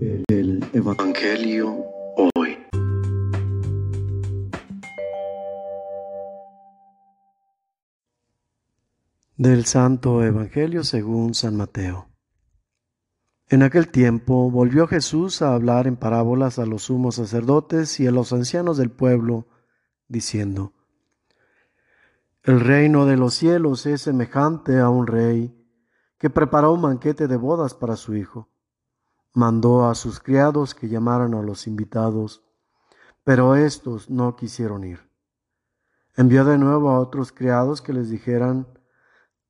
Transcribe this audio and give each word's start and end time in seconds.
El 0.00 0.64
Evangelio 0.72 1.84
hoy. 2.36 2.56
Del 9.36 9.64
Santo 9.64 10.22
Evangelio 10.22 10.84
según 10.84 11.34
San 11.34 11.56
Mateo. 11.56 12.08
En 13.48 13.64
aquel 13.64 13.88
tiempo 13.88 14.52
volvió 14.52 14.86
Jesús 14.86 15.42
a 15.42 15.54
hablar 15.54 15.88
en 15.88 15.96
parábolas 15.96 16.60
a 16.60 16.66
los 16.66 16.84
sumos 16.84 17.16
sacerdotes 17.16 17.98
y 17.98 18.06
a 18.06 18.12
los 18.12 18.32
ancianos 18.32 18.76
del 18.76 18.92
pueblo, 18.92 19.48
diciendo, 20.06 20.74
El 22.44 22.60
reino 22.60 23.04
de 23.04 23.16
los 23.16 23.34
cielos 23.34 23.84
es 23.86 24.02
semejante 24.02 24.78
a 24.78 24.90
un 24.90 25.08
rey 25.08 25.56
que 26.18 26.30
preparó 26.30 26.72
un 26.72 26.82
banquete 26.82 27.26
de 27.26 27.36
bodas 27.36 27.74
para 27.74 27.96
su 27.96 28.14
hijo. 28.14 28.48
Mandó 29.38 29.88
a 29.88 29.94
sus 29.94 30.18
criados 30.18 30.74
que 30.74 30.88
llamaran 30.88 31.32
a 31.32 31.42
los 31.42 31.68
invitados, 31.68 32.42
pero 33.22 33.54
estos 33.54 34.10
no 34.10 34.34
quisieron 34.34 34.82
ir. 34.82 35.08
Envió 36.16 36.44
de 36.44 36.58
nuevo 36.58 36.90
a 36.90 36.98
otros 36.98 37.30
criados 37.30 37.80
que 37.80 37.92
les 37.92 38.10
dijeran, 38.10 38.66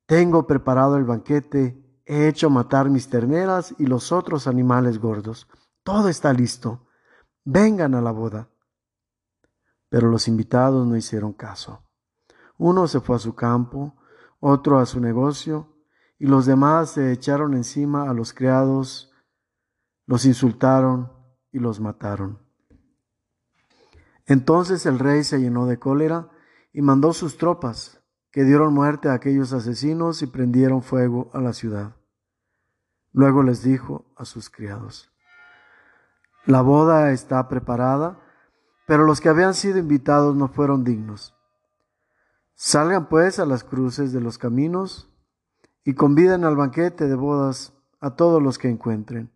Tengo 0.05 0.47
preparado 0.47 0.99
el 0.99 1.05
banquete, 1.05 2.03
He 2.05 2.29
hecho 2.29 2.51
matar 2.51 2.91
mis 2.91 3.09
terneras 3.09 3.75
y 3.79 3.87
los 3.87 4.13
otros 4.13 4.47
animales 4.47 4.99
gordos. 4.99 5.49
Todo 5.85 6.11
está 6.11 6.35
listo. 6.35 6.87
Vengan 7.47 7.95
a 7.95 8.03
la 8.03 8.11
boda. 8.11 8.51
Pero 9.89 10.11
los 10.11 10.29
invitados 10.29 10.87
no 10.87 10.99
hicieron 10.99 11.33
caso. 11.33 11.83
Uno 12.59 12.89
se 12.89 13.01
fue 13.01 13.17
a 13.17 13.21
su 13.21 13.35
campo, 13.35 13.97
otro 14.39 14.81
a 14.81 14.85
su 14.85 15.01
negocio, 15.01 15.79
y 16.19 16.27
los 16.27 16.45
demás 16.45 16.91
se 16.91 17.11
echaron 17.11 17.55
encima 17.55 18.11
a 18.11 18.13
los 18.13 18.35
criados, 18.35 19.09
los 20.09 20.25
insultaron 20.25 21.13
y 21.53 21.59
los 21.59 21.81
mataron. 21.81 22.39
Entonces 24.25 24.87
el 24.87 24.99
rey 24.99 25.23
se 25.23 25.39
llenó 25.39 25.67
de 25.67 25.79
cólera 25.79 26.31
y 26.73 26.81
mandó 26.81 27.13
sus 27.13 27.37
tropas, 27.37 28.03
que 28.31 28.43
dieron 28.43 28.73
muerte 28.73 29.11
a 29.11 29.13
aquellos 29.13 29.53
asesinos 29.53 30.23
y 30.23 30.27
prendieron 30.27 30.83
fuego 30.83 31.31
a 31.35 31.41
la 31.41 31.53
ciudad. 31.53 31.95
Luego 33.13 33.43
les 33.43 33.63
dijo 33.63 34.07
a 34.17 34.25
sus 34.25 34.49
criados, 34.49 35.13
la 36.47 36.63
boda 36.63 37.13
está 37.13 37.47
preparada, 37.49 38.19
pero 38.87 39.05
los 39.05 39.21
que 39.21 39.29
habían 39.29 39.53
sido 39.53 39.77
invitados 39.77 40.35
no 40.35 40.49
fueron 40.49 40.85
dignos. 40.85 41.37
Salgan 42.55 43.11
pues 43.11 43.39
a 43.39 43.45
las 43.45 43.63
cruces 43.63 44.15
de 44.15 44.23
los 44.23 44.39
caminos 44.39 45.11
y 45.85 45.93
conviden 45.93 46.45
al 46.45 46.57
banquete 46.57 47.09
de 47.09 47.15
bodas 47.15 47.75
a 48.01 48.17
todos 48.17 48.43
los 48.43 48.57
que 48.57 48.71
encuentren. 48.71 49.31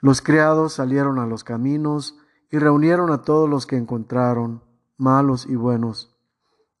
Los 0.00 0.22
criados 0.22 0.74
salieron 0.74 1.18
a 1.18 1.26
los 1.26 1.42
caminos 1.42 2.16
y 2.50 2.58
reunieron 2.58 3.10
a 3.10 3.22
todos 3.22 3.48
los 3.48 3.66
que 3.66 3.76
encontraron, 3.76 4.62
malos 4.96 5.46
y 5.46 5.56
buenos, 5.56 6.16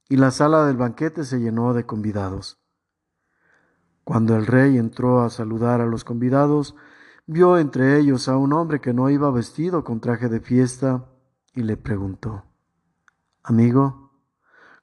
y 0.08 0.16
la 0.16 0.30
sala 0.30 0.64
del 0.66 0.76
banquete 0.76 1.24
se 1.24 1.40
llenó 1.40 1.74
de 1.74 1.84
convidados. 1.84 2.58
Cuando 4.04 4.36
el 4.36 4.46
rey 4.46 4.78
entró 4.78 5.20
a 5.20 5.30
saludar 5.30 5.80
a 5.80 5.86
los 5.86 6.04
convidados, 6.04 6.76
vio 7.26 7.58
entre 7.58 7.98
ellos 7.98 8.28
a 8.28 8.36
un 8.36 8.52
hombre 8.54 8.80
que 8.80 8.94
no 8.94 9.10
iba 9.10 9.30
vestido 9.30 9.84
con 9.84 10.00
traje 10.00 10.28
de 10.28 10.40
fiesta 10.40 11.04
y 11.54 11.62
le 11.62 11.76
preguntó, 11.76 12.44
Amigo, 13.42 14.12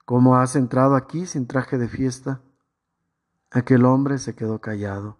¿cómo 0.04 0.36
has 0.36 0.56
entrado 0.56 0.94
aquí 0.94 1.26
sin 1.26 1.46
traje 1.46 1.78
de 1.78 1.88
fiesta? 1.88 2.42
Aquel 3.50 3.84
hombre 3.84 4.18
se 4.18 4.34
quedó 4.34 4.60
callado. 4.60 5.18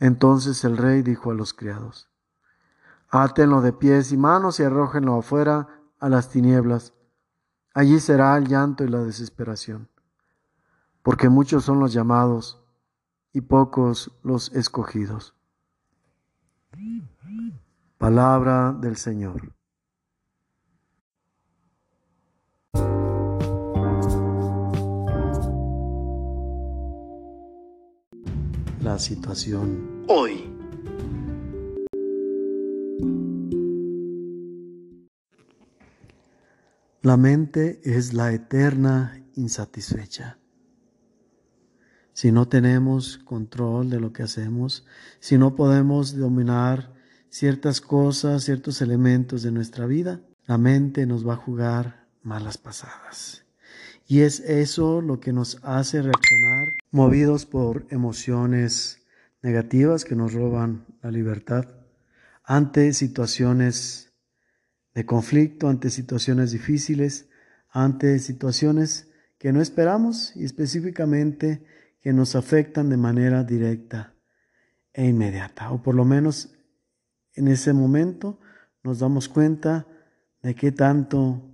Entonces 0.00 0.64
el 0.64 0.78
rey 0.78 1.02
dijo 1.02 1.30
a 1.30 1.34
los 1.34 1.52
criados, 1.52 2.08
Átenlo 3.10 3.60
de 3.60 3.72
pies 3.72 4.12
y 4.12 4.16
manos 4.16 4.58
y 4.58 4.62
arrójenlo 4.62 5.18
afuera 5.18 5.68
a 5.98 6.08
las 6.08 6.30
tinieblas. 6.30 6.94
Allí 7.74 8.00
será 8.00 8.36
el 8.36 8.48
llanto 8.48 8.82
y 8.82 8.88
la 8.88 9.02
desesperación, 9.02 9.88
porque 11.02 11.28
muchos 11.28 11.64
son 11.64 11.80
los 11.80 11.92
llamados 11.92 12.62
y 13.32 13.42
pocos 13.42 14.12
los 14.22 14.52
escogidos. 14.52 15.34
Palabra 17.98 18.72
del 18.72 18.96
Señor. 18.96 19.52
La 28.80 28.98
situación 28.98 30.04
hoy. 30.08 30.44
La 37.02 37.16
mente 37.16 37.80
es 37.84 38.12
la 38.12 38.32
eterna 38.32 39.22
insatisfecha 39.34 40.40
si 42.20 42.32
no 42.32 42.48
tenemos 42.48 43.16
control 43.16 43.88
de 43.88 43.98
lo 43.98 44.12
que 44.12 44.22
hacemos, 44.22 44.84
si 45.20 45.38
no 45.38 45.56
podemos 45.56 46.14
dominar 46.18 46.92
ciertas 47.30 47.80
cosas, 47.80 48.44
ciertos 48.44 48.82
elementos 48.82 49.42
de 49.42 49.52
nuestra 49.52 49.86
vida, 49.86 50.20
la 50.44 50.58
mente 50.58 51.06
nos 51.06 51.26
va 51.26 51.32
a 51.32 51.36
jugar 51.36 52.08
malas 52.22 52.58
pasadas. 52.58 53.46
Y 54.10 54.22
es 54.22 54.40
eso 54.40 55.00
lo 55.00 55.20
que 55.20 55.32
nos 55.32 55.60
hace 55.62 56.02
reaccionar 56.02 56.66
movidos 56.90 57.46
por 57.46 57.86
emociones 57.90 59.06
negativas 59.40 60.04
que 60.04 60.16
nos 60.16 60.32
roban 60.32 60.84
la 61.00 61.12
libertad 61.12 61.68
ante 62.42 62.92
situaciones 62.92 64.12
de 64.94 65.06
conflicto, 65.06 65.68
ante 65.68 65.90
situaciones 65.90 66.50
difíciles, 66.50 67.28
ante 67.70 68.18
situaciones 68.18 69.12
que 69.38 69.52
no 69.52 69.62
esperamos 69.62 70.34
y 70.34 70.44
específicamente 70.44 71.64
que 72.00 72.12
nos 72.12 72.34
afectan 72.34 72.88
de 72.88 72.96
manera 72.96 73.44
directa 73.44 74.16
e 74.92 75.06
inmediata, 75.06 75.70
o 75.70 75.84
por 75.84 75.94
lo 75.94 76.04
menos 76.04 76.52
en 77.34 77.46
ese 77.46 77.72
momento 77.72 78.40
nos 78.82 78.98
damos 78.98 79.28
cuenta 79.28 79.86
de 80.42 80.56
qué 80.56 80.72
tanto 80.72 81.49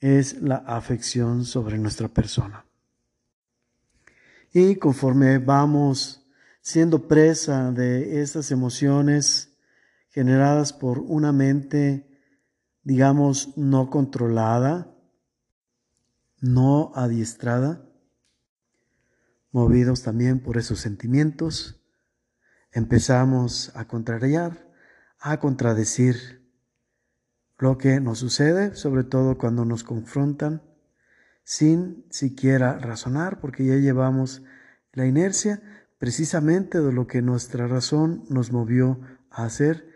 es 0.00 0.40
la 0.40 0.56
afección 0.56 1.44
sobre 1.44 1.78
nuestra 1.78 2.08
persona. 2.08 2.64
Y 4.52 4.76
conforme 4.76 5.38
vamos 5.38 6.26
siendo 6.60 7.06
presa 7.06 7.70
de 7.70 8.22
estas 8.22 8.50
emociones 8.50 9.56
generadas 10.08 10.72
por 10.72 10.98
una 10.98 11.32
mente, 11.32 12.08
digamos, 12.82 13.56
no 13.56 13.90
controlada, 13.90 14.92
no 16.40 16.92
adiestrada, 16.94 17.86
movidos 19.52 20.02
también 20.02 20.40
por 20.40 20.56
esos 20.56 20.80
sentimientos, 20.80 21.80
empezamos 22.72 23.72
a 23.74 23.86
contrariar, 23.86 24.68
a 25.18 25.38
contradecir 25.38 26.39
lo 27.60 27.78
que 27.78 28.00
nos 28.00 28.18
sucede, 28.18 28.74
sobre 28.74 29.04
todo 29.04 29.36
cuando 29.36 29.64
nos 29.64 29.84
confrontan, 29.84 30.62
sin 31.44 32.04
siquiera 32.10 32.78
razonar, 32.78 33.40
porque 33.40 33.64
ya 33.64 33.76
llevamos 33.76 34.42
la 34.92 35.06
inercia 35.06 35.62
precisamente 35.98 36.80
de 36.80 36.92
lo 36.92 37.06
que 37.06 37.22
nuestra 37.22 37.66
razón 37.66 38.24
nos 38.30 38.52
movió 38.52 39.00
a 39.30 39.44
hacer, 39.44 39.88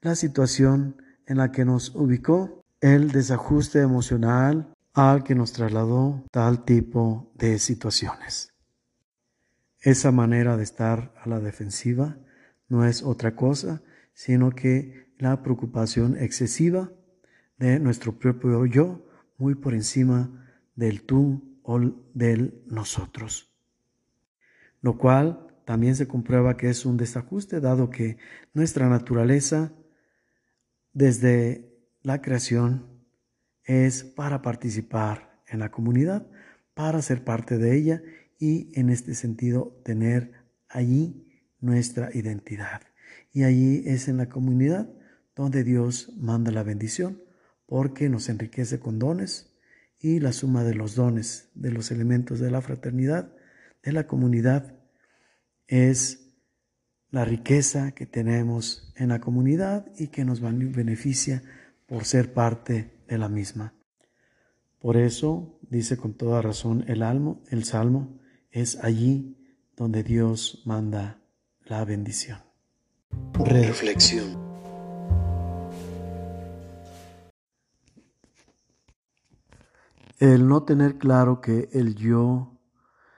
la 0.00 0.16
situación 0.16 0.96
en 1.26 1.38
la 1.38 1.52
que 1.52 1.64
nos 1.64 1.94
ubicó, 1.94 2.64
el 2.80 3.12
desajuste 3.12 3.80
emocional 3.80 4.74
al 4.92 5.22
que 5.22 5.36
nos 5.36 5.52
trasladó 5.52 6.24
tal 6.32 6.64
tipo 6.64 7.30
de 7.36 7.60
situaciones. 7.60 8.52
Esa 9.78 10.10
manera 10.10 10.56
de 10.56 10.64
estar 10.64 11.14
a 11.22 11.28
la 11.28 11.38
defensiva 11.38 12.18
no 12.68 12.84
es 12.84 13.02
otra 13.02 13.36
cosa, 13.36 13.82
sino 14.12 14.50
que 14.50 15.12
la 15.18 15.42
preocupación 15.42 16.16
excesiva 16.16 16.90
de 17.62 17.78
nuestro 17.78 18.18
propio 18.18 18.66
yo, 18.66 19.06
muy 19.38 19.54
por 19.54 19.72
encima 19.72 20.44
del 20.74 21.02
tú 21.02 21.60
o 21.62 21.78
del 22.12 22.60
nosotros. 22.66 23.54
Lo 24.80 24.98
cual 24.98 25.46
también 25.64 25.94
se 25.94 26.08
comprueba 26.08 26.56
que 26.56 26.70
es 26.70 26.84
un 26.84 26.96
desajuste, 26.96 27.60
dado 27.60 27.88
que 27.88 28.16
nuestra 28.52 28.88
naturaleza 28.88 29.72
desde 30.92 31.72
la 32.02 32.20
creación 32.20 32.84
es 33.62 34.02
para 34.02 34.42
participar 34.42 35.40
en 35.46 35.60
la 35.60 35.70
comunidad, 35.70 36.26
para 36.74 37.00
ser 37.00 37.22
parte 37.22 37.58
de 37.58 37.76
ella 37.76 38.02
y 38.40 38.72
en 38.74 38.90
este 38.90 39.14
sentido 39.14 39.80
tener 39.84 40.32
allí 40.68 41.28
nuestra 41.60 42.10
identidad. 42.12 42.82
Y 43.32 43.44
allí 43.44 43.84
es 43.86 44.08
en 44.08 44.16
la 44.16 44.28
comunidad 44.28 44.92
donde 45.36 45.62
Dios 45.62 46.12
manda 46.18 46.50
la 46.50 46.64
bendición 46.64 47.22
porque 47.66 48.08
nos 48.08 48.28
enriquece 48.28 48.80
con 48.80 48.98
dones 48.98 49.52
y 50.00 50.20
la 50.20 50.32
suma 50.32 50.64
de 50.64 50.74
los 50.74 50.94
dones, 50.94 51.50
de 51.54 51.70
los 51.70 51.90
elementos 51.90 52.40
de 52.40 52.50
la 52.50 52.60
fraternidad, 52.60 53.32
de 53.82 53.92
la 53.92 54.06
comunidad, 54.06 54.74
es 55.68 56.34
la 57.10 57.24
riqueza 57.24 57.92
que 57.92 58.06
tenemos 58.06 58.92
en 58.96 59.10
la 59.10 59.20
comunidad 59.20 59.86
y 59.96 60.08
que 60.08 60.24
nos 60.24 60.40
beneficia 60.40 61.42
por 61.86 62.04
ser 62.04 62.32
parte 62.32 62.90
de 63.06 63.18
la 63.18 63.28
misma. 63.28 63.74
Por 64.80 64.96
eso, 64.96 65.60
dice 65.68 65.96
con 65.96 66.14
toda 66.14 66.42
razón 66.42 66.84
el, 66.88 67.02
almo, 67.02 67.42
el 67.50 67.64
Salmo, 67.64 68.18
es 68.50 68.82
allí 68.82 69.36
donde 69.76 70.02
Dios 70.02 70.62
manda 70.64 71.22
la 71.64 71.84
bendición. 71.84 72.40
Reflexión. 73.34 74.41
El 80.22 80.46
no 80.46 80.62
tener 80.62 80.98
claro 80.98 81.40
que 81.40 81.68
el 81.72 81.96
yo 81.96 82.56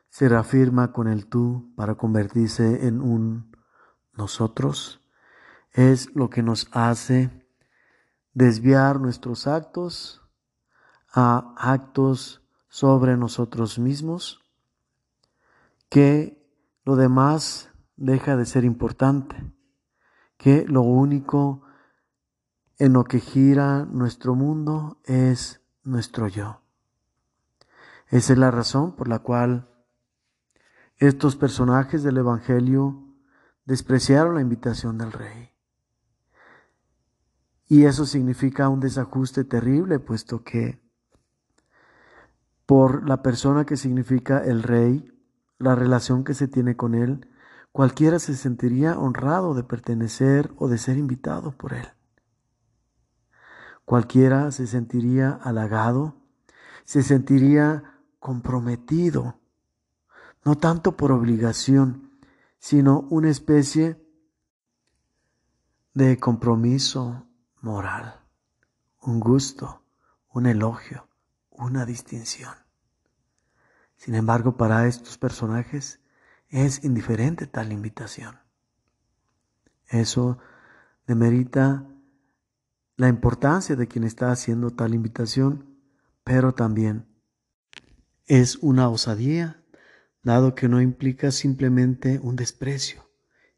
se 0.08 0.26
reafirma 0.26 0.90
con 0.90 1.06
el 1.06 1.26
tú 1.26 1.70
para 1.76 1.96
convertirse 1.96 2.86
en 2.86 3.02
un 3.02 3.54
nosotros 4.14 5.02
es 5.72 6.16
lo 6.16 6.30
que 6.30 6.42
nos 6.42 6.66
hace 6.72 7.46
desviar 8.32 9.00
nuestros 9.00 9.46
actos 9.46 10.22
a 11.12 11.54
actos 11.58 12.42
sobre 12.70 13.18
nosotros 13.18 13.78
mismos, 13.78 14.40
que 15.90 16.42
lo 16.86 16.96
demás 16.96 17.70
deja 17.96 18.34
de 18.34 18.46
ser 18.46 18.64
importante, 18.64 19.52
que 20.38 20.64
lo 20.66 20.80
único 20.80 21.64
en 22.78 22.94
lo 22.94 23.04
que 23.04 23.20
gira 23.20 23.84
nuestro 23.84 24.34
mundo 24.34 25.02
es 25.04 25.60
nuestro 25.82 26.28
yo. 26.28 26.63
Esa 28.14 28.34
es 28.34 28.38
la 28.38 28.52
razón 28.52 28.94
por 28.94 29.08
la 29.08 29.18
cual 29.18 29.68
estos 30.98 31.34
personajes 31.34 32.04
del 32.04 32.18
Evangelio 32.18 33.02
despreciaron 33.64 34.36
la 34.36 34.40
invitación 34.40 34.98
del 34.98 35.10
rey. 35.10 35.50
Y 37.66 37.86
eso 37.86 38.06
significa 38.06 38.68
un 38.68 38.78
desajuste 38.78 39.42
terrible, 39.42 39.98
puesto 39.98 40.44
que 40.44 40.80
por 42.66 43.08
la 43.08 43.20
persona 43.20 43.66
que 43.66 43.76
significa 43.76 44.38
el 44.44 44.62
rey, 44.62 45.12
la 45.58 45.74
relación 45.74 46.22
que 46.22 46.34
se 46.34 46.46
tiene 46.46 46.76
con 46.76 46.94
él, 46.94 47.28
cualquiera 47.72 48.20
se 48.20 48.36
sentiría 48.36 48.96
honrado 48.96 49.54
de 49.54 49.64
pertenecer 49.64 50.52
o 50.56 50.68
de 50.68 50.78
ser 50.78 50.98
invitado 50.98 51.50
por 51.56 51.72
él. 51.72 51.88
Cualquiera 53.84 54.52
se 54.52 54.68
sentiría 54.68 55.32
halagado, 55.32 56.14
se 56.84 57.02
sentiría 57.02 57.90
comprometido, 58.24 59.38
no 60.46 60.56
tanto 60.56 60.96
por 60.96 61.12
obligación, 61.12 62.10
sino 62.58 63.00
una 63.10 63.28
especie 63.28 64.02
de 65.92 66.18
compromiso 66.18 67.26
moral, 67.60 68.18
un 69.02 69.20
gusto, 69.20 69.84
un 70.30 70.46
elogio, 70.46 71.06
una 71.50 71.84
distinción. 71.84 72.54
Sin 73.98 74.14
embargo, 74.14 74.56
para 74.56 74.86
estos 74.86 75.18
personajes 75.18 76.00
es 76.48 76.82
indiferente 76.82 77.46
tal 77.46 77.72
invitación. 77.72 78.38
Eso 79.86 80.38
demerita 81.06 81.86
la 82.96 83.08
importancia 83.08 83.76
de 83.76 83.86
quien 83.86 84.04
está 84.04 84.30
haciendo 84.30 84.70
tal 84.70 84.94
invitación, 84.94 85.76
pero 86.24 86.54
también 86.54 87.12
es 88.26 88.56
una 88.56 88.88
osadía, 88.88 89.62
dado 90.22 90.54
que 90.54 90.68
no 90.68 90.80
implica 90.80 91.30
simplemente 91.30 92.18
un 92.18 92.36
desprecio, 92.36 93.08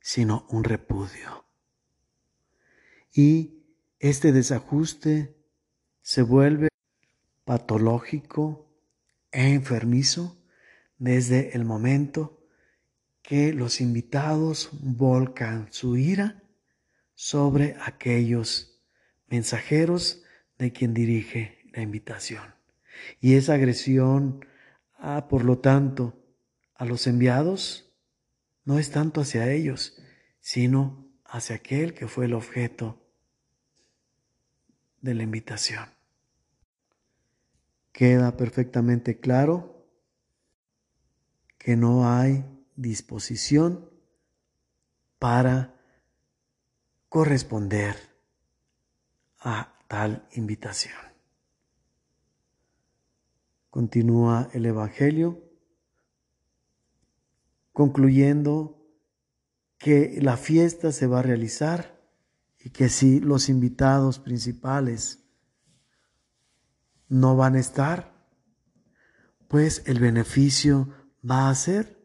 sino 0.01 0.47
un 0.51 0.65
repudio. 0.65 1.45
Y 3.13 3.65
este 3.99 4.33
desajuste 4.33 5.37
se 6.03 6.23
vuelve 6.23 6.69
patológico 7.45 8.69
e 9.33 9.53
enfermizo 9.53 10.37
desde 10.99 11.57
el 11.57 11.65
momento 11.65 12.43
que 13.23 13.53
los 13.53 13.81
invitados 13.81 14.71
volcan 14.73 15.69
su 15.73 15.97
ira 15.97 16.43
sobre 17.15 17.77
aquellos 17.81 18.83
mensajeros 19.29 20.23
de 20.59 20.73
quien 20.73 20.95
dirige 20.95 21.59
la 21.73 21.83
invitación. 21.83 22.55
Y 23.21 23.35
esa 23.35 23.55
agresión, 23.55 24.45
ah, 24.99 25.29
por 25.29 25.45
lo 25.45 25.59
tanto, 25.59 26.15
a 26.75 26.85
los 26.85 27.07
enviados 27.07 27.93
no 28.65 28.79
es 28.79 28.91
tanto 28.91 29.21
hacia 29.21 29.51
ellos, 29.53 29.97
sino 30.41 31.09
hacia 31.25 31.57
aquel 31.57 31.95
que 31.95 32.09
fue 32.09 32.27
el 32.27 32.35
objeto 32.35 33.03
de 35.01 35.15
la 35.15 35.23
invitación. 35.23 35.89
Queda 37.93 38.37
perfectamente 38.37 39.19
claro 39.19 39.87
que 41.59 41.77
no 41.77 42.09
hay 42.09 42.45
disposición 42.75 43.91
para 45.19 45.75
corresponder 47.09 47.97
a 49.39 49.73
tal 49.89 50.29
invitación. 50.33 51.06
Continúa 53.77 54.49
el 54.55 54.65
Evangelio 54.65 55.45
concluyendo 57.75 58.83
que 59.77 60.19
la 60.23 60.39
fiesta 60.39 60.93
se 60.93 61.07
va 61.07 61.19
a 61.19 61.23
realizar 61.23 62.01
y 62.59 62.71
que 62.71 62.89
si 62.89 63.21
los 63.21 63.51
invitados 63.51 64.19
principales 64.19 65.29
no 67.09 67.37
van 67.37 67.57
a 67.57 67.59
estar, 67.59 68.27
pues 69.47 69.83
el 69.85 70.01
beneficio 70.01 70.89
va 71.23 71.51
a 71.51 71.55
ser 71.55 72.03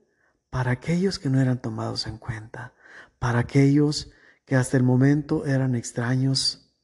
para 0.50 0.72
aquellos 0.72 1.20
que 1.20 1.30
no 1.30 1.40
eran 1.40 1.62
tomados 1.62 2.06
en 2.06 2.18
cuenta, 2.18 2.74
para 3.18 3.40
aquellos 3.40 4.12
que 4.44 4.58
hasta 4.58 4.76
el 4.76 4.84
momento 4.84 5.46
eran 5.46 5.76
extraños, 5.76 6.76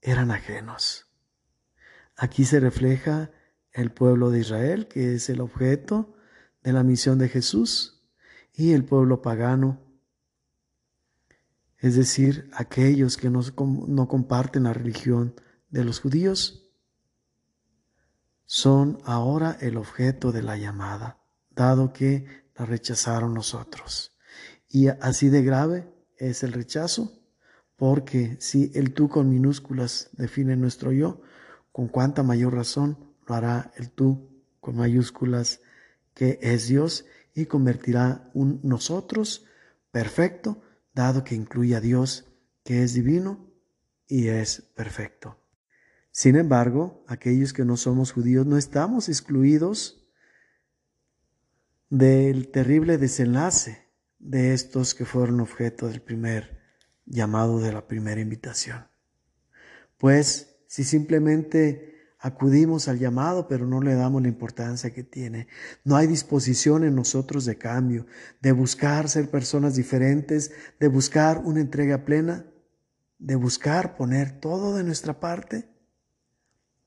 eran 0.00 0.30
ajenos. 0.30 1.12
Aquí 2.14 2.44
se 2.44 2.60
refleja 2.60 3.32
el 3.76 3.92
pueblo 3.92 4.30
de 4.30 4.40
Israel, 4.40 4.88
que 4.88 5.14
es 5.14 5.28
el 5.28 5.40
objeto 5.40 6.14
de 6.62 6.72
la 6.72 6.82
misión 6.82 7.18
de 7.18 7.28
Jesús, 7.28 8.02
y 8.54 8.72
el 8.72 8.84
pueblo 8.84 9.20
pagano, 9.20 9.82
es 11.78 11.94
decir, 11.94 12.48
aquellos 12.54 13.18
que 13.18 13.28
no, 13.28 13.42
no 13.86 14.08
comparten 14.08 14.62
la 14.62 14.72
religión 14.72 15.34
de 15.68 15.84
los 15.84 16.00
judíos, 16.00 16.70
son 18.46 18.98
ahora 19.04 19.58
el 19.60 19.76
objeto 19.76 20.32
de 20.32 20.42
la 20.42 20.56
llamada, 20.56 21.22
dado 21.50 21.92
que 21.92 22.46
la 22.56 22.64
rechazaron 22.64 23.34
nosotros. 23.34 24.16
Y 24.70 24.88
así 24.88 25.28
de 25.28 25.42
grave 25.42 25.92
es 26.16 26.42
el 26.42 26.54
rechazo, 26.54 27.12
porque 27.76 28.38
si 28.40 28.72
el 28.74 28.94
tú 28.94 29.10
con 29.10 29.28
minúsculas 29.28 30.08
define 30.12 30.56
nuestro 30.56 30.92
yo, 30.92 31.20
con 31.72 31.88
cuánta 31.88 32.22
mayor 32.22 32.54
razón 32.54 33.06
lo 33.26 33.34
hará 33.34 33.72
el 33.76 33.90
tú 33.90 34.30
con 34.60 34.76
mayúsculas 34.76 35.60
que 36.14 36.38
es 36.40 36.68
Dios 36.68 37.06
y 37.34 37.46
convertirá 37.46 38.30
un 38.32 38.60
nosotros 38.62 39.44
perfecto 39.90 40.62
dado 40.94 41.24
que 41.24 41.34
incluye 41.34 41.76
a 41.76 41.80
Dios, 41.80 42.24
que 42.64 42.82
es 42.82 42.94
divino 42.94 43.50
y 44.08 44.28
es 44.28 44.62
perfecto. 44.74 45.38
Sin 46.10 46.36
embargo, 46.36 47.04
aquellos 47.06 47.52
que 47.52 47.66
no 47.66 47.76
somos 47.76 48.12
judíos 48.12 48.46
no 48.46 48.56
estamos 48.56 49.10
excluidos 49.10 50.08
del 51.90 52.48
terrible 52.48 52.96
desenlace 52.96 53.86
de 54.18 54.54
estos 54.54 54.94
que 54.94 55.04
fueron 55.04 55.40
objeto 55.40 55.88
del 55.88 56.00
primer 56.00 56.62
llamado 57.04 57.60
de 57.60 57.72
la 57.72 57.86
primera 57.86 58.20
invitación. 58.20 58.88
Pues 59.98 60.56
si 60.66 60.84
simplemente 60.84 61.95
Acudimos 62.26 62.88
al 62.88 62.98
llamado, 62.98 63.46
pero 63.46 63.68
no 63.68 63.80
le 63.80 63.94
damos 63.94 64.20
la 64.20 64.26
importancia 64.26 64.92
que 64.92 65.04
tiene. 65.04 65.46
No 65.84 65.94
hay 65.94 66.08
disposición 66.08 66.82
en 66.82 66.96
nosotros 66.96 67.44
de 67.44 67.56
cambio, 67.56 68.04
de 68.42 68.50
buscar 68.50 69.08
ser 69.08 69.30
personas 69.30 69.76
diferentes, 69.76 70.50
de 70.80 70.88
buscar 70.88 71.38
una 71.44 71.60
entrega 71.60 72.04
plena, 72.04 72.44
de 73.20 73.36
buscar 73.36 73.96
poner 73.96 74.40
todo 74.40 74.74
de 74.74 74.82
nuestra 74.82 75.20
parte 75.20 75.68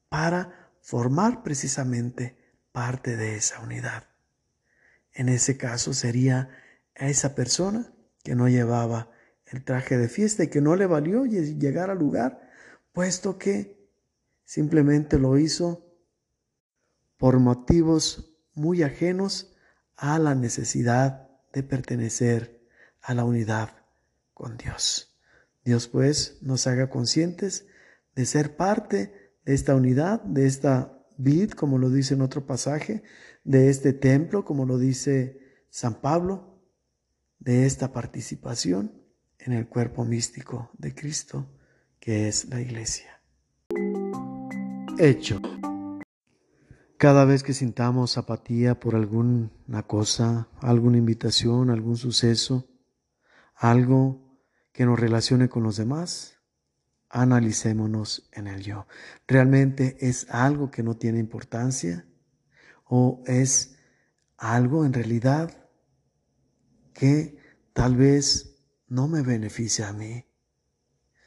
para 0.10 0.74
formar 0.82 1.42
precisamente 1.42 2.36
parte 2.74 3.16
de 3.16 3.38
esa 3.38 3.62
unidad. 3.62 4.10
En 5.14 5.30
ese 5.30 5.56
caso 5.56 5.94
sería 5.94 6.50
esa 6.96 7.34
persona 7.34 7.94
que 8.26 8.36
no 8.36 8.50
llevaba 8.50 9.10
el 9.46 9.64
traje 9.64 9.98
de 9.98 10.10
fiesta 10.10 10.44
y 10.44 10.48
que 10.48 10.60
no 10.60 10.76
le 10.76 10.86
valió 10.86 11.24
llegar 11.24 11.90
al 11.90 12.00
lugar, 12.00 12.42
puesto 12.92 13.38
que 13.38 13.79
Simplemente 14.50 15.20
lo 15.20 15.38
hizo 15.38 15.86
por 17.18 17.38
motivos 17.38 18.34
muy 18.56 18.82
ajenos 18.82 19.54
a 19.96 20.18
la 20.18 20.34
necesidad 20.34 21.30
de 21.54 21.62
pertenecer 21.62 22.60
a 23.00 23.14
la 23.14 23.26
unidad 23.26 23.86
con 24.34 24.58
Dios. 24.58 25.16
Dios 25.64 25.88
pues 25.88 26.40
nos 26.42 26.66
haga 26.66 26.90
conscientes 26.90 27.68
de 28.16 28.26
ser 28.26 28.56
parte 28.56 29.36
de 29.46 29.54
esta 29.54 29.76
unidad, 29.76 30.24
de 30.24 30.48
esta 30.48 31.00
vid, 31.16 31.52
como 31.52 31.78
lo 31.78 31.92
dice 31.92 32.16
en 32.16 32.22
otro 32.22 32.48
pasaje, 32.48 33.04
de 33.44 33.70
este 33.70 33.94
templo, 33.94 34.46
como 34.46 34.66
lo 34.66 34.80
dice 34.80 35.42
San 35.70 36.02
Pablo, 36.02 36.60
de 37.38 37.68
esta 37.68 37.94
participación 37.94 39.00
en 39.38 39.54
el 39.54 39.68
cuerpo 39.68 40.06
místico 40.06 40.72
de 40.76 40.96
Cristo, 40.96 41.48
que 42.00 42.28
es 42.28 42.46
la 42.46 42.60
iglesia. 42.60 43.19
Hecho. 45.02 45.40
Cada 46.98 47.24
vez 47.24 47.42
que 47.42 47.54
sintamos 47.54 48.18
apatía 48.18 48.82
por 48.82 48.96
alguna 48.96 49.50
cosa, 49.88 50.50
alguna 50.60 50.98
invitación, 50.98 51.70
algún 51.70 51.96
suceso, 51.96 52.68
algo 53.56 54.38
que 54.74 54.86
nos 54.86 55.00
relacione 55.00 55.48
con 55.48 55.64
los 55.64 55.78
demás, 55.78 56.42
analicémonos 57.08 58.30
en 58.34 58.48
el 58.48 58.62
yo. 58.62 58.88
¿Realmente 59.26 59.96
es 60.02 60.30
algo 60.32 60.70
que 60.70 60.84
no 60.84 60.98
tiene 60.98 61.20
importancia? 61.20 62.06
¿O 62.84 63.24
es 63.26 63.78
algo 64.36 64.84
en 64.84 64.92
realidad 64.92 65.70
que 66.92 67.38
tal 67.72 67.96
vez 67.96 68.62
no 68.90 69.08
me 69.08 69.22
beneficia 69.22 69.88
a 69.88 69.94
mí? 69.94 70.26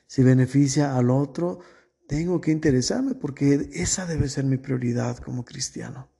Si 0.07 0.23
beneficia 0.23 0.95
al 0.95 1.09
otro, 1.09 1.61
tengo 2.13 2.43
que 2.43 2.51
interesarme 2.51 3.15
porque 3.15 3.71
esa 3.73 4.05
debe 4.05 4.29
ser 4.29 4.45
mi 4.45 4.59
prioridad 4.59 5.17
como 5.17 5.47
cristiano. 5.47 6.11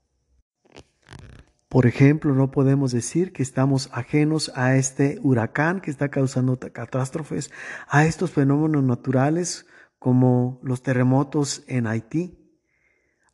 Por 1.69 1.85
ejemplo, 1.85 2.35
no 2.35 2.51
podemos 2.51 2.93
decir 2.93 3.35
que 3.35 3.43
estamos 3.43 3.91
ajenos 3.93 4.51
a 4.55 4.77
este 4.77 5.19
huracán 5.23 5.83
que 5.83 5.91
está 5.91 6.09
causando 6.09 6.59
catástrofes, 6.59 7.51
a 7.89 8.07
estos 8.07 8.31
fenómenos 8.31 8.83
naturales 8.83 9.67
como 9.99 10.61
los 10.63 10.83
terremotos 10.83 11.63
en 11.67 11.87
Haití. 11.87 12.39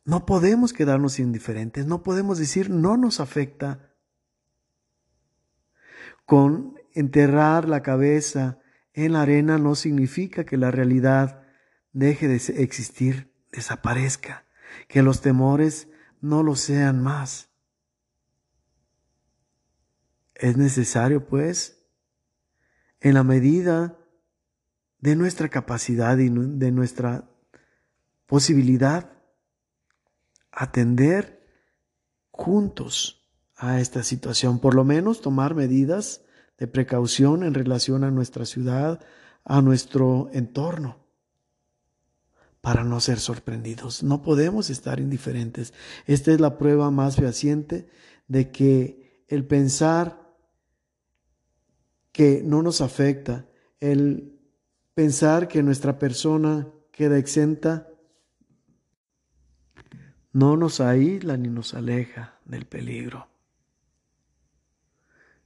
No 0.03 0.25
podemos 0.25 0.73
quedarnos 0.73 1.17
indiferentes, 1.17 1.85
no 1.85 2.03
podemos 2.03 2.39
decir 2.39 2.69
no 2.69 2.97
nos 2.97 3.21
afecta. 3.21 3.95
Con 6.25 6.73
enterrar 6.91 7.69
la 7.69 7.83
cabeza 7.83 8.59
en 8.91 9.13
la 9.13 9.21
arena 9.21 9.57
no 9.57 9.75
significa 9.75 10.43
que 10.43 10.57
la 10.57 10.71
realidad 10.71 11.38
deje 11.93 12.27
de 12.27 12.35
existir, 12.63 13.33
desaparezca, 13.51 14.45
que 14.87 15.01
los 15.01 15.21
temores 15.21 15.87
no 16.21 16.43
lo 16.43 16.55
sean 16.55 17.01
más. 17.01 17.49
Es 20.35 20.57
necesario, 20.57 21.25
pues, 21.25 21.85
en 23.01 23.15
la 23.15 23.23
medida 23.23 23.97
de 24.99 25.15
nuestra 25.15 25.49
capacidad 25.49 26.17
y 26.17 26.29
de 26.29 26.71
nuestra 26.71 27.29
posibilidad, 28.25 29.13
atender 30.51 31.39
juntos 32.31 33.27
a 33.55 33.79
esta 33.79 34.03
situación, 34.03 34.59
por 34.59 34.75
lo 34.75 34.83
menos 34.83 35.21
tomar 35.21 35.55
medidas 35.55 36.25
de 36.57 36.67
precaución 36.67 37.43
en 37.43 37.53
relación 37.53 38.03
a 38.03 38.11
nuestra 38.11 38.45
ciudad, 38.45 39.01
a 39.43 39.61
nuestro 39.61 40.29
entorno 40.33 41.08
para 42.69 42.83
no 42.83 42.99
ser 42.99 43.19
sorprendidos. 43.19 44.03
No 44.03 44.21
podemos 44.21 44.69
estar 44.69 44.99
indiferentes. 44.99 45.73
Esta 46.05 46.31
es 46.33 46.39
la 46.39 46.59
prueba 46.59 46.91
más 46.91 47.15
fehaciente 47.15 47.89
de 48.27 48.51
que 48.51 49.25
el 49.27 49.43
pensar 49.43 50.37
que 52.11 52.43
no 52.45 52.61
nos 52.61 52.81
afecta, 52.81 53.47
el 53.79 54.39
pensar 54.93 55.47
que 55.47 55.63
nuestra 55.63 55.97
persona 55.97 56.67
queda 56.91 57.17
exenta, 57.17 57.87
no 60.31 60.55
nos 60.55 60.79
aísla 60.79 61.37
ni 61.37 61.49
nos 61.49 61.73
aleja 61.73 62.37
del 62.45 62.67
peligro. 62.67 63.29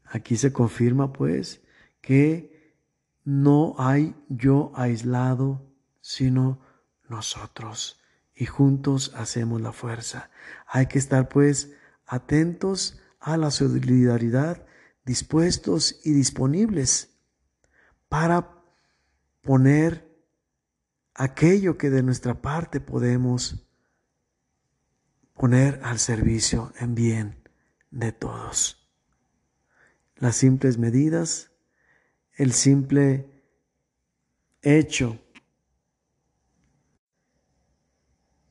Aquí 0.03 0.35
se 0.35 0.51
confirma 0.51 1.13
pues 1.13 1.61
que 2.01 2.75
no 3.23 3.75
hay 3.77 4.13
yo 4.27 4.73
aislado, 4.75 5.65
sino 6.01 6.72
nosotros 7.07 8.01
y 8.35 8.45
juntos 8.45 9.13
hacemos 9.15 9.61
la 9.61 9.71
fuerza. 9.71 10.29
Hay 10.67 10.87
que 10.87 10.99
estar 10.99 11.29
pues 11.29 11.71
atentos 12.05 12.99
a 13.19 13.37
la 13.37 13.51
solidaridad, 13.51 14.65
dispuestos 15.05 15.99
y 16.03 16.13
disponibles 16.13 17.15
para 18.09 18.63
poner 19.41 20.09
aquello 21.13 21.77
que 21.77 21.89
de 21.89 22.03
nuestra 22.03 22.41
parte 22.41 22.79
podemos 22.79 23.67
poner 25.33 25.79
al 25.83 25.99
servicio 25.99 26.73
en 26.79 26.95
bien 26.95 27.49
de 27.91 28.11
todos. 28.11 28.89
Las 30.15 30.35
simples 30.35 30.77
medidas, 30.77 31.51
el 32.33 32.53
simple 32.53 33.43
hecho 34.61 35.22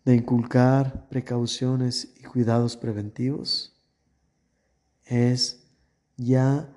de 0.05 0.15
inculcar 0.15 1.09
precauciones 1.09 2.13
y 2.17 2.25
cuidados 2.25 2.77
preventivos 2.77 3.73
es 5.05 5.65
ya 6.17 6.69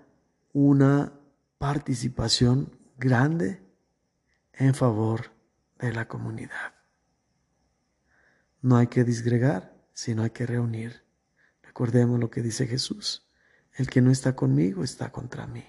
una 0.53 1.13
participación 1.57 2.77
grande 2.97 3.61
en 4.53 4.73
favor 4.73 5.31
de 5.79 5.91
la 5.93 6.07
comunidad. 6.07 6.73
No 8.61 8.77
hay 8.77 8.87
que 8.87 9.03
disgregar, 9.03 9.75
sino 9.93 10.23
hay 10.23 10.31
que 10.31 10.45
reunir. 10.45 11.03
Recordemos 11.61 12.19
lo 12.19 12.29
que 12.29 12.41
dice 12.41 12.67
Jesús. 12.67 13.27
El 13.73 13.89
que 13.89 14.01
no 14.01 14.11
está 14.11 14.35
conmigo 14.35 14.83
está 14.83 15.11
contra 15.11 15.45
mí. 15.47 15.65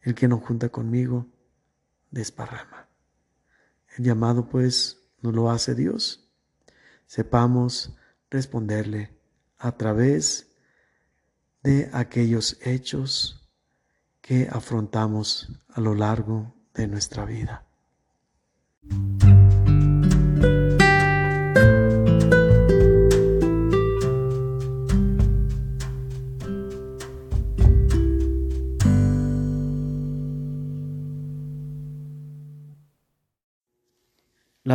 El 0.00 0.14
que 0.14 0.28
no 0.28 0.38
junta 0.38 0.68
conmigo 0.68 1.26
desparrama. 2.10 2.88
El 3.96 4.04
llamado 4.04 4.48
pues 4.48 4.97
no 5.20 5.32
lo 5.32 5.50
hace 5.50 5.74
Dios. 5.74 6.28
Sepamos 7.06 7.96
responderle 8.30 9.16
a 9.58 9.72
través 9.72 10.50
de 11.62 11.90
aquellos 11.92 12.58
hechos 12.62 13.48
que 14.20 14.48
afrontamos 14.50 15.48
a 15.68 15.80
lo 15.80 15.94
largo 15.94 16.54
de 16.74 16.86
nuestra 16.86 17.24
vida. 17.24 17.66